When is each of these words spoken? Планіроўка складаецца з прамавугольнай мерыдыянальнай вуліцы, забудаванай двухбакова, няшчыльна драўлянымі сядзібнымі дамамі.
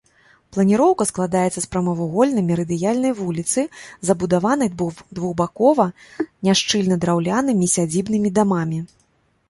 Планіроўка 0.55 1.05
складаецца 1.09 1.53
з 1.55 1.61
прамавугольнай 1.73 2.43
мерыдыянальнай 2.47 3.13
вуліцы, 3.21 3.61
забудаванай 4.11 4.69
двухбакова, 4.83 5.85
няшчыльна 6.49 6.95
драўлянымі 7.05 7.65
сядзібнымі 7.77 8.29
дамамі. 8.41 8.79